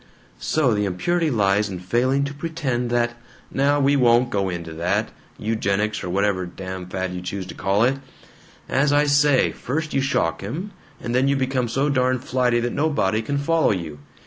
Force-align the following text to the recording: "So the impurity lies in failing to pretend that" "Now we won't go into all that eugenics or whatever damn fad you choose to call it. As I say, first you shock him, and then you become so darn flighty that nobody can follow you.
"So 0.39 0.73
the 0.73 0.85
impurity 0.85 1.29
lies 1.29 1.69
in 1.69 1.77
failing 1.77 2.23
to 2.23 2.33
pretend 2.33 2.89
that" 2.89 3.13
"Now 3.53 3.79
we 3.79 3.95
won't 3.95 4.31
go 4.31 4.49
into 4.49 4.71
all 4.71 4.77
that 4.77 5.09
eugenics 5.37 6.03
or 6.03 6.09
whatever 6.09 6.47
damn 6.47 6.87
fad 6.87 7.13
you 7.13 7.21
choose 7.21 7.45
to 7.45 7.53
call 7.53 7.83
it. 7.83 7.97
As 8.67 8.91
I 8.91 9.05
say, 9.05 9.51
first 9.51 9.93
you 9.93 10.01
shock 10.01 10.41
him, 10.41 10.71
and 10.99 11.13
then 11.13 11.27
you 11.27 11.35
become 11.35 11.67
so 11.67 11.87
darn 11.87 12.17
flighty 12.17 12.59
that 12.61 12.73
nobody 12.73 13.21
can 13.21 13.37
follow 13.37 13.69
you. 13.69 13.99